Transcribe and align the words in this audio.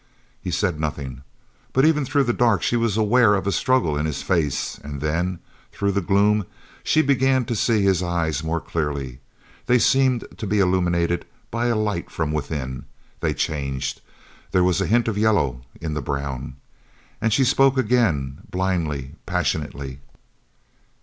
He 0.41 0.49
said 0.49 0.79
nothing, 0.79 1.21
but 1.73 1.85
even 1.85 2.05
through 2.05 2.23
the 2.23 2.33
dark 2.33 2.63
she 2.63 2.75
was 2.75 2.97
aware 2.97 3.35
of 3.35 3.45
a 3.45 3.51
struggle 3.51 3.95
in 3.95 4.07
his 4.07 4.23
face, 4.23 4.79
and 4.83 4.99
then, 4.99 5.37
through 5.71 5.91
the 5.91 6.01
gloom, 6.01 6.47
she 6.83 7.03
began 7.03 7.45
to 7.45 7.55
see 7.55 7.83
his 7.83 8.01
eyes 8.01 8.43
more 8.43 8.59
clearly. 8.59 9.19
They 9.67 9.77
seemed 9.77 10.25
to 10.37 10.47
be 10.47 10.57
illuminated 10.59 11.23
by 11.51 11.67
a 11.67 11.75
light 11.75 12.09
from 12.09 12.31
within 12.31 12.85
they 13.19 13.35
changed 13.35 14.01
there 14.49 14.63
was 14.63 14.81
a 14.81 14.87
hint 14.87 15.07
of 15.07 15.19
yellow 15.19 15.61
in 15.79 15.93
the 15.93 16.01
brown. 16.01 16.55
And 17.21 17.31
she 17.31 17.43
spoke 17.43 17.77
again, 17.77 18.39
blindly, 18.49 19.13
passionately. 19.27 19.99